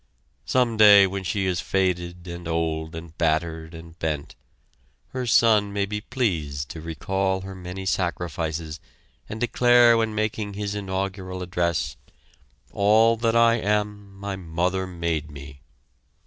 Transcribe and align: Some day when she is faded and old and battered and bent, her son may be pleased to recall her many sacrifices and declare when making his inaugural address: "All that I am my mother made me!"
Some 0.47 0.77
day 0.77 1.05
when 1.05 1.23
she 1.23 1.45
is 1.45 1.61
faded 1.61 2.27
and 2.27 2.47
old 2.47 2.95
and 2.95 3.15
battered 3.19 3.75
and 3.75 3.99
bent, 3.99 4.33
her 5.09 5.27
son 5.27 5.71
may 5.71 5.85
be 5.85 6.01
pleased 6.01 6.69
to 6.69 6.81
recall 6.81 7.41
her 7.41 7.53
many 7.53 7.85
sacrifices 7.85 8.79
and 9.29 9.39
declare 9.39 9.95
when 9.97 10.15
making 10.15 10.55
his 10.55 10.73
inaugural 10.73 11.43
address: 11.43 11.97
"All 12.71 13.15
that 13.17 13.35
I 13.35 13.59
am 13.59 14.15
my 14.15 14.35
mother 14.35 14.87
made 14.87 15.29
me!" 15.29 15.61